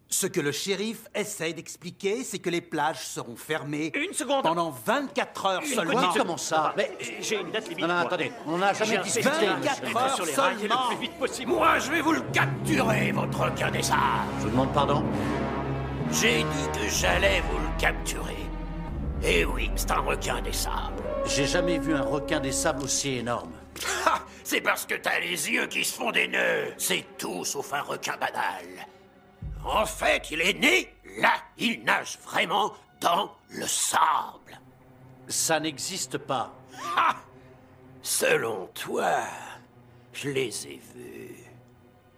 [0.07, 4.69] Ce que le shérif essaie d'expliquer, c'est que les plages seront fermées Une seconde pendant
[4.85, 6.07] 24 heures Une seulement.
[6.09, 6.91] petite- comment ça Mais
[7.21, 7.81] j'ai une date limite.
[7.81, 8.03] Non, non, moi.
[8.03, 10.89] attendez, on n'a jamais sur les rails seulement.
[10.89, 11.51] le plus vite possible.
[11.51, 13.99] Moi, je vais vous le capturer, votre requin des sables.
[14.39, 15.03] Je vous demande pardon
[16.11, 18.35] J'ai dit que j'allais vous le capturer.
[19.23, 21.03] Et oui, c'est un requin des sables.
[21.25, 23.51] J'ai jamais vu un requin des sables aussi énorme.
[24.05, 26.73] Ha C'est parce que t'as les yeux qui se font des nœuds.
[26.77, 28.63] C'est tout sauf un requin banal.
[29.65, 31.33] En fait, il est né là.
[31.57, 34.59] Il nage vraiment dans le sable.
[35.27, 36.53] Ça n'existe pas.
[36.95, 37.15] Ha
[38.03, 39.23] Selon toi,
[40.13, 41.35] je les ai vus.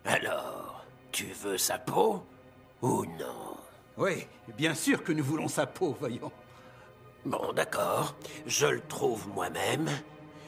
[0.04, 2.26] Alors, tu veux sa peau
[2.82, 3.58] ou non?
[3.96, 6.32] Oui, bien sûr que nous voulons sa peau, voyons.
[7.26, 8.16] Bon, d'accord.
[8.46, 9.90] Je le trouve moi-même.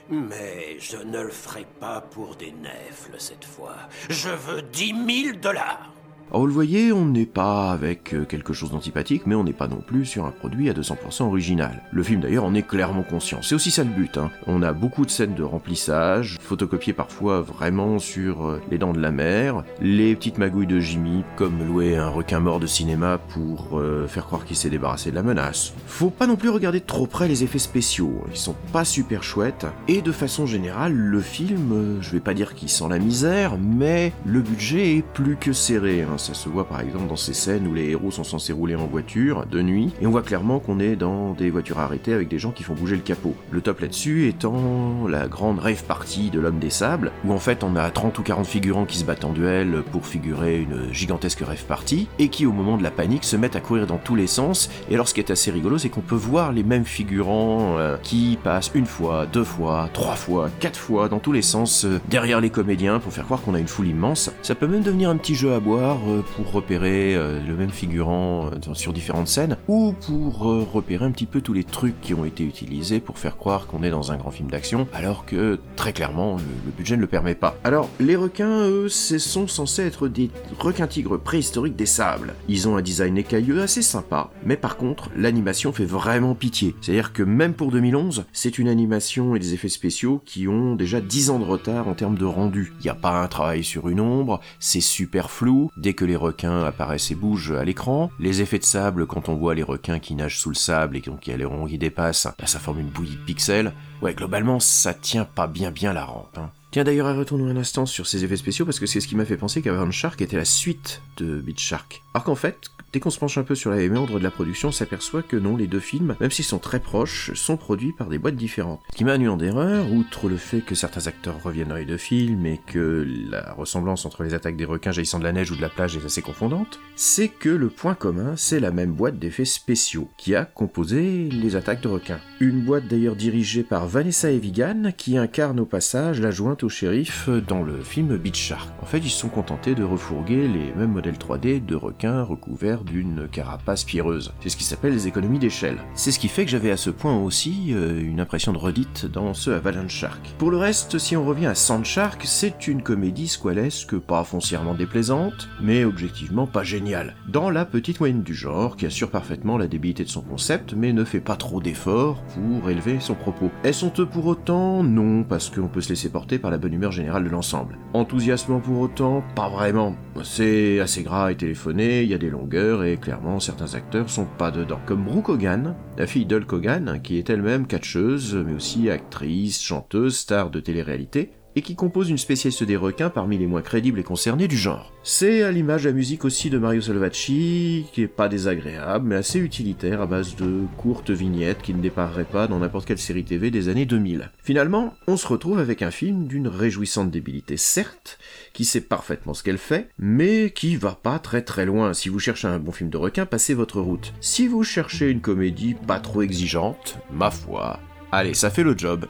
[0.10, 3.78] Mais je ne le ferai pas pour des nèfles cette fois.
[4.10, 5.92] Je veux 10 000 dollars.
[6.32, 9.52] Alors vous le voyez, on n'est pas avec euh, quelque chose d'antipathique, mais on n'est
[9.52, 11.82] pas non plus sur un produit à 200% original.
[11.92, 13.40] Le film d'ailleurs en est clairement conscient.
[13.42, 14.16] C'est aussi ça le but.
[14.20, 14.30] Hein.
[14.46, 19.00] On a beaucoup de scènes de remplissage, photocopiées parfois vraiment sur euh, les dents de
[19.02, 23.80] la mer, les petites magouilles de Jimmy, comme louer un requin mort de cinéma pour
[23.80, 25.74] euh, faire croire qu'il s'est débarrassé de la menace.
[25.88, 29.24] Faut pas non plus regarder de trop près les effets spéciaux, ils sont pas super
[29.24, 33.58] chouettes, et de façon générale, le film, je vais pas dire qu'il sent la misère,
[33.58, 36.04] mais le budget est plus que serré.
[36.04, 36.19] hein.
[36.20, 38.88] Ça se voit par exemple dans ces scènes où les héros sont censés rouler en
[38.88, 42.40] voiture de nuit, et on voit clairement qu'on est dans des voitures arrêtées avec des
[42.40, 43.34] gens qui font bouger le capot.
[43.52, 47.64] Le top là-dessus étant la grande rave party de l'homme des sables, où en fait
[47.64, 51.40] on a 30 ou 40 figurants qui se battent en duel pour figurer une gigantesque
[51.40, 54.16] rave party, et qui au moment de la panique se mettent à courir dans tous
[54.16, 56.86] les sens, et alors ce qui est assez rigolo c'est qu'on peut voir les mêmes
[56.86, 61.42] figurants euh, qui passent une fois, deux fois, trois fois, quatre fois dans tous les
[61.42, 64.32] sens euh, derrière les comédiens pour faire croire qu'on a une foule immense.
[64.42, 65.98] Ça peut même devenir un petit jeu à boire
[66.36, 71.12] pour repérer euh, le même figurant euh, sur différentes scènes, ou pour euh, repérer un
[71.12, 74.12] petit peu tous les trucs qui ont été utilisés pour faire croire qu'on est dans
[74.12, 77.58] un grand film d'action, alors que très clairement le, budget ne le permet pas.
[77.64, 82.34] Alors les requins, eux, ce sont censés être des requins-tigres préhistoriques des sables.
[82.48, 86.76] Ils ont un design écailleux assez sympa, mais par contre l'animation fait vraiment pitié.
[86.82, 91.02] C'est-à-dire que même pour 2011, c'est une animation et des effets spéciaux qui ont déjà
[91.02, 92.74] 10 ans de retard en termes de rendu.
[92.80, 96.64] Il n'y a pas un travail sur une ombre, c'est super flou, que les requins
[96.64, 100.16] apparaissent et bougent à l'écran, les effets de sable quand on voit les requins qui
[100.16, 102.58] nagent sous le sable et donc il y a les ronds qui dépassent, bah, ça
[102.58, 103.74] forme une bouillie de pixels.
[104.02, 106.38] Ouais, globalement, ça tient pas bien bien la rampe.
[106.38, 106.52] hein.
[106.72, 109.26] Tiens d'ailleurs, retournons un instant sur ces effets spéciaux parce que c'est ce qui m'a
[109.26, 112.02] fait penser qu'Avon Shark était la suite de Beach Shark.
[112.14, 114.70] Alors qu'en fait, dès qu'on se penche un peu sur la méandre de la production,
[114.70, 118.08] on s'aperçoit que non, les deux films, même s'ils sont très proches, sont produits par
[118.08, 118.82] des boîtes différentes.
[118.92, 121.86] Ce qui m'a induit en erreur, outre le fait que certains acteurs reviennent dans les
[121.86, 125.52] deux films et que la ressemblance entre les attaques des requins jaillissant de la neige
[125.52, 128.92] ou de la plage est assez confondante, c'est que le point commun, c'est la même
[128.92, 132.20] boîte d'effets spéciaux qui a composé les attaques de requins.
[132.40, 137.30] Une boîte d'ailleurs dirigée par Vanessa Evigan qui incarne au passage la jointe au shérif
[137.30, 138.70] dans le film Beach Shark.
[138.82, 142.79] En fait, ils se sont contentés de refourguer les mêmes modèles 3D de requins recouverts
[142.84, 144.34] d'une carapace pierreuse.
[144.40, 145.78] C'est ce qui s'appelle les économies d'échelle.
[145.94, 149.06] C'est ce qui fait que j'avais à ce point aussi euh, une impression de redite
[149.06, 150.34] dans ce Avalanche Shark.
[150.38, 154.74] Pour le reste, si on revient à Sand Shark, c'est une comédie squalesque pas foncièrement
[154.74, 157.16] déplaisante, mais objectivement pas géniale.
[157.28, 160.94] Dans la petite moyenne du genre, qui assure parfaitement la débilité de son concept, mais
[160.94, 163.52] ne fait pas trop d'efforts pour élever son propos.
[163.64, 164.84] Elles sont pour autant?
[164.84, 167.78] Non, parce qu'on peut se laisser porter par la bonne humeur générale de l'ensemble.
[167.94, 169.24] Enthousiasmant pour autant?
[169.36, 169.96] Pas vraiment.
[170.24, 174.28] C'est assez gras et téléphoné, il y a des longueurs, et clairement certains acteurs sont
[174.38, 174.80] pas dedans.
[174.86, 180.18] Comme Brooke Hogan, la fille d'Hulk Hogan, qui est elle-même catcheuse, mais aussi actrice, chanteuse,
[180.18, 184.04] star de télé-réalité, et qui compose une spécialiste des requins parmi les moins crédibles et
[184.04, 184.94] concernés du genre.
[185.04, 189.40] C'est à l'image la musique aussi de Mario Salvacci, qui est pas désagréable, mais assez
[189.40, 193.52] utilitaire à base de courtes vignettes qui ne dépareraient pas dans n'importe quelle série TV
[193.52, 194.32] des années 2000.
[194.44, 198.20] Finalement, on se retrouve avec un film d'une réjouissante débilité, certes,
[198.54, 201.94] qui sait parfaitement ce qu'elle fait, mais qui va pas très très loin.
[201.94, 204.14] Si vous cherchez un bon film de requin, passez votre route.
[204.22, 207.80] Si vous cherchez une comédie pas trop exigeante, ma foi,
[208.12, 209.08] allez, ça fait le job.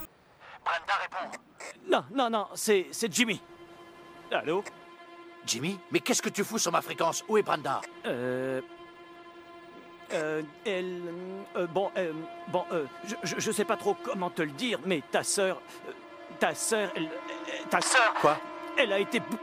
[1.89, 3.41] Non, non, non, c'est c'est Jimmy.
[4.31, 4.63] Allô?
[5.45, 7.23] Jimmy Mais qu'est-ce que tu fous sur ma fréquence?
[7.27, 7.81] Où est Brenda?
[8.05, 8.61] Euh.
[10.13, 10.41] Euh.
[10.65, 11.01] Elle.
[11.55, 12.13] euh, bon, euh,
[12.49, 15.61] bon, euh, je, je, je sais pas trop comment te le dire, mais ta sœur.
[15.87, 15.91] euh,
[16.39, 17.05] ta sœur, elle.
[17.05, 18.13] euh, Ta sœur.
[18.21, 18.37] Quoi?
[18.77, 19.19] Elle a été.
[19.19, 19.37] bou-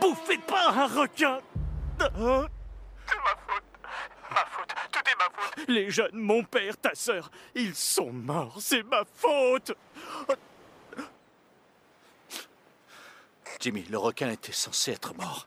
[0.00, 1.40] bouffée par un requin
[1.98, 3.62] C'est ma faute.
[4.30, 4.74] Ma faute.
[4.92, 5.68] Tout est ma faute.
[5.68, 8.56] Les jeunes, mon père, ta sœur, ils sont morts.
[8.60, 9.72] C'est ma faute.
[13.60, 15.46] Jimmy, le requin était censé être mort.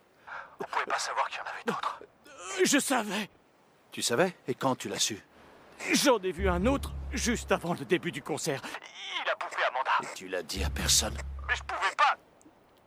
[0.59, 1.99] Vous pouvez pas savoir qu'il y en avait d'autres.
[2.27, 3.29] Euh, Je savais.
[3.91, 4.35] Tu savais?
[4.47, 5.19] Et quand tu l'as su?
[5.93, 8.61] J'en ai vu un autre juste avant le début du concert.
[9.25, 9.91] Il a bouffé Amanda.
[10.11, 11.17] Et tu l'as dit à personne.
[11.47, 12.15] Mais je pouvais pas.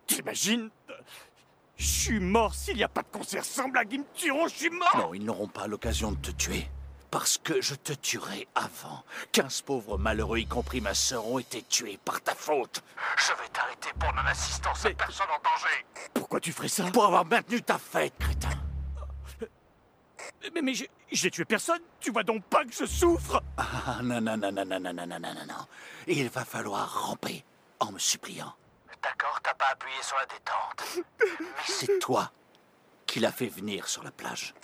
[0.07, 0.71] T'imagines?
[1.77, 4.55] Je suis mort s'il n'y a pas de concert sans blague, ils me tueront, je
[4.55, 6.71] suis mort Non, ils n'auront pas l'occasion de te tuer.
[7.11, 9.05] Parce que je te tuerai avant.
[9.33, 12.83] Quinze pauvres malheureux, y compris ma sœur, ont été tués par ta faute.
[13.17, 15.87] Je vais t'arrêter pour non-assistance à personne en danger.
[16.15, 16.85] Pourquoi tu ferais ça?
[16.91, 18.51] Pour avoir maintenu ta fête, crétin.
[20.55, 24.37] Mais, mais j'ai- tué personne, tu vois donc pas que je souffre Ah, non, non,
[24.37, 25.67] non, non, non, non, non, non, non, non, non.
[26.07, 27.45] Il va falloir ramper
[27.81, 28.55] en me suppliant.
[29.03, 31.07] D'accord, t'as pas appuyé sur la détente.
[31.41, 32.31] Mais c'est toi
[33.07, 34.55] qui l'as fait venir sur la plage.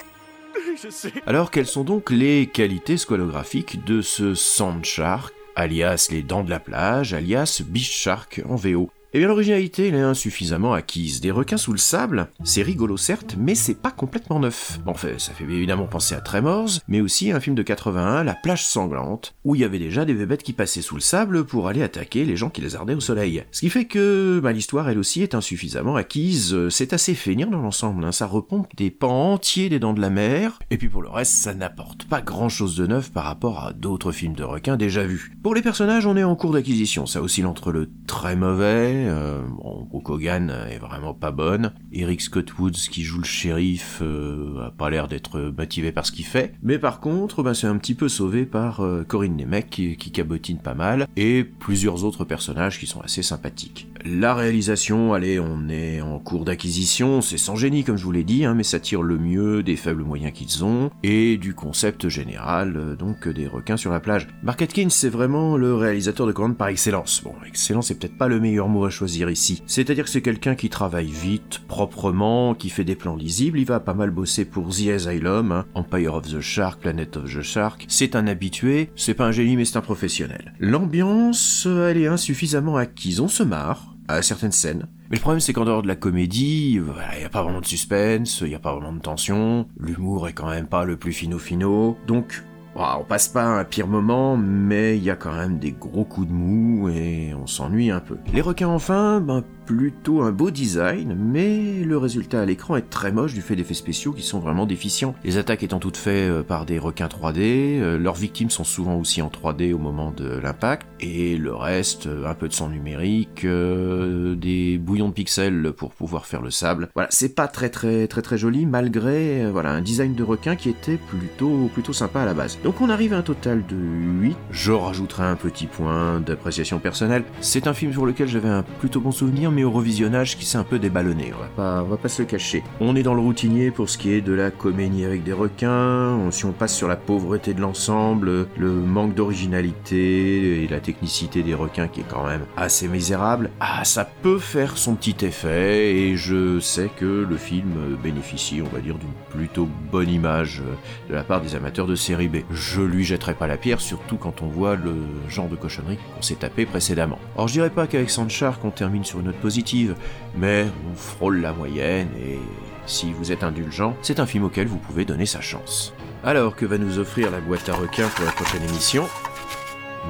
[1.26, 6.50] Alors quelles sont donc les qualités squalographiques de ce Sand Shark, alias les dents de
[6.50, 11.20] la plage, alias Beach Shark en VO eh bien l'originalité elle est insuffisamment acquise.
[11.20, 14.78] Des requins sous le sable, c'est rigolo certes, mais c'est pas complètement neuf.
[14.84, 18.24] Bon, fait, ça fait évidemment penser à Tremors, mais aussi à un film de 81,
[18.24, 21.44] La plage sanglante, où il y avait déjà des bébêtes qui passaient sous le sable
[21.44, 23.44] pour aller attaquer les gens qui les ardaient au soleil.
[23.50, 27.60] Ce qui fait que bah, l'histoire elle aussi est insuffisamment acquise, c'est assez feignant dans
[27.60, 28.12] l'ensemble, hein.
[28.12, 31.32] ça repompe des pans entiers des dents de la mer, et puis pour le reste
[31.32, 35.04] ça n'apporte pas grand chose de neuf par rapport à d'autres films de requins déjà
[35.04, 35.36] vus.
[35.42, 39.42] Pour les personnages on est en cours d'acquisition, ça oscille entre le très mauvais, euh,
[39.48, 41.72] bon, Brooke Hogan est vraiment pas bonne.
[41.92, 46.12] Eric Scott Woods qui joue le shérif euh, a pas l'air d'être motivé par ce
[46.12, 46.54] qu'il fait.
[46.62, 50.10] Mais par contre, ben, c'est un petit peu sauvé par euh, Corinne Nemec qui, qui
[50.10, 53.88] cabotine pas mal et plusieurs autres personnages qui sont assez sympathiques.
[54.04, 58.24] La réalisation, allez, on est en cours d'acquisition, c'est sans génie comme je vous l'ai
[58.24, 62.08] dit, hein, mais ça tire le mieux des faibles moyens qu'ils ont et du concept
[62.08, 64.26] général, euh, donc des requins sur la plage.
[64.42, 67.22] Mark Atkins, c'est vraiment le réalisateur de commande par excellence.
[67.22, 69.62] Bon, excellence c'est peut-être pas le meilleur mot à choisir ici.
[69.66, 73.80] C'est-à-dire que c'est quelqu'un qui travaille vite, proprement, qui fait des plans lisibles, il va
[73.80, 77.84] pas mal bosser pour The Asylum, hein, Empire of the Shark, Planet of the Shark.
[77.88, 80.54] C'est un habitué, c'est pas un génie mais c'est un professionnel.
[80.60, 84.86] L'ambiance, elle est insuffisamment acquise, on se marre à certaines scènes.
[85.10, 86.82] Mais le problème c'est qu'en dehors de la comédie, il
[87.18, 90.32] n'y a pas vraiment de suspense, il n'y a pas vraiment de tension, l'humour est
[90.32, 92.42] quand même pas le plus fino-fino, donc
[92.74, 96.28] On passe pas un pire moment, mais il y a quand même des gros coups
[96.28, 98.16] de mou et on s'ennuie un peu.
[98.32, 103.12] Les requins enfin, ben plutôt un beau design, mais le résultat à l'écran est très
[103.12, 105.14] moche du fait d'effets spéciaux qui sont vraiment déficients.
[105.24, 108.96] Les attaques étant toutes faites euh, par des requins 3D, euh, leurs victimes sont souvent
[108.98, 112.68] aussi en 3D au moment de l'impact, et le reste, euh, un peu de sang
[112.68, 116.88] numérique, des bouillons de pixels pour pouvoir faire le sable.
[116.94, 120.68] Voilà, c'est pas très très très très joli malgré voilà un design de requin qui
[120.68, 122.58] était plutôt plutôt sympa à la base.
[122.64, 124.36] Donc on arrive à un total de 8.
[124.50, 127.24] Je rajouterai un petit point d'appréciation personnelle.
[127.40, 130.58] C'est un film sur lequel j'avais un plutôt bon souvenir, mais au revisionnage qui s'est
[130.58, 131.32] un peu déballonné.
[131.36, 132.62] On va pas, on va pas se le cacher.
[132.80, 136.30] On est dans le routinier pour ce qui est de la comédie avec des requins.
[136.30, 141.54] Si on passe sur la pauvreté de l'ensemble, le manque d'originalité et la technicité des
[141.54, 146.16] requins qui est quand même assez misérable, ah ça peut faire son petit effet et
[146.16, 151.14] je sais que le film bénéficie, on va dire, d'une plutôt bonne image euh, de
[151.14, 152.38] la part des amateurs de série B.
[152.50, 154.94] Je lui jetterai pas la pierre, surtout quand on voit le
[155.28, 157.18] genre de cochonnerie qu'on s'est tapé précédemment.
[157.36, 159.94] Or je dirais pas qu'avec Sandshark on termine sur une note positive,
[160.36, 162.38] mais on frôle la moyenne et
[162.86, 165.92] si vous êtes indulgent, c'est un film auquel vous pouvez donner sa chance.
[166.24, 169.06] Alors que va nous offrir la boîte à requins pour la prochaine émission?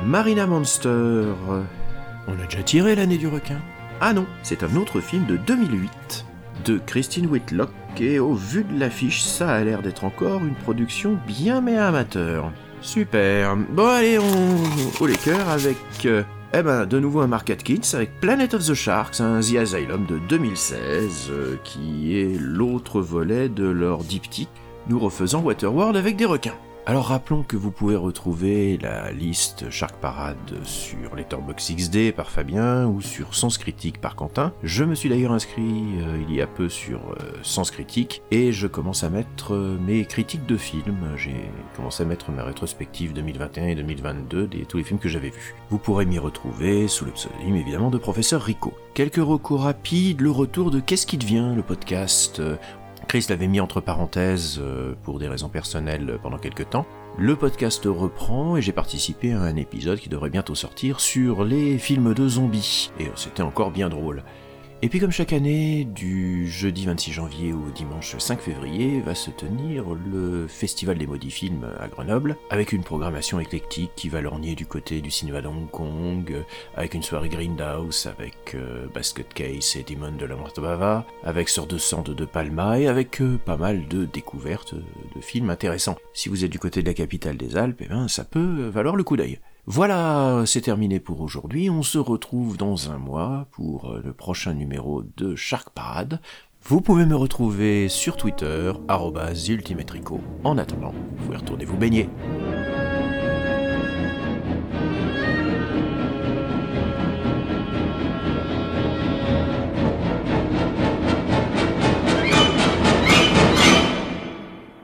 [0.05, 1.25] Marina Monster.
[2.29, 3.59] On a déjà tiré l'année du requin
[4.01, 6.27] Ah non, c'est un autre film de 2008
[6.65, 11.19] de Christine Whitlock et au vu de l'affiche, ça a l'air d'être encore une production
[11.27, 12.53] bien mais amateur.
[12.81, 13.57] Super.
[13.57, 16.23] Bon allez, on au les cœurs avec euh,
[16.55, 20.05] eh ben, de nouveau un Mark Atkins avec Planet of the Sharks, un The Asylum
[20.05, 24.51] de 2016, euh, qui est l'autre volet de leur diptyque,
[24.89, 26.59] nous refaisant Waterworld avec des requins.
[26.85, 32.89] Alors rappelons que vous pouvez retrouver la liste Shark Parade sur Letterboxd XD par Fabien
[32.89, 34.53] ou sur Sens Critique par Quentin.
[34.65, 38.53] Je me suis d'ailleurs inscrit euh, il y a peu sur euh, Sens Critique et
[38.53, 41.13] je commence à mettre euh, mes critiques de films.
[41.17, 45.31] J'ai commencé à mettre ma rétrospective 2021 et 2022 de tous les films que j'avais
[45.31, 45.55] vus.
[45.71, 48.75] Vous pourrez m'y retrouver sous le pseudonyme évidemment de Professeur Rico.
[48.95, 52.57] Quelques recours rapides, le retour de Qu'est-ce qui devient, le podcast euh,
[53.09, 56.87] Chris l'avait mis entre parenthèses euh, pour des raisons personnelles euh, pendant quelques temps.
[57.19, 61.79] Le podcast reprend et j'ai participé à un épisode qui devrait bientôt sortir sur les
[61.79, 62.91] films de zombies.
[62.99, 64.23] Et euh, c'était encore bien drôle.
[64.85, 69.31] Et puis comme chaque année, du jeudi 26 janvier au dimanche 5 février, va se
[69.31, 74.57] tenir le Festival des maudits films à Grenoble, avec une programmation éclectique qui va lorgner
[74.57, 76.35] du côté du cinéma d'Hong Kong,
[76.75, 81.69] avec une soirée Grindhouse, avec euh, Basket Case et Demon de la Bava, avec Sœur
[81.69, 85.97] de Sang de De Palma, et avec euh, pas mal de découvertes de films intéressants.
[86.13, 88.97] Si vous êtes du côté de la capitale des Alpes, eh ben, ça peut valoir
[88.97, 89.39] le coup d'œil.
[89.67, 91.71] Voilà, c'est terminé pour aujourd'hui.
[91.71, 96.21] On se retrouve dans un mois pour euh, le prochain numéro de Shark Parade.
[96.65, 98.73] Vous pouvez me retrouver sur Twitter,
[99.55, 100.21] ultimetrico.
[100.43, 102.09] En attendant, vous pouvez retourner vous baigner.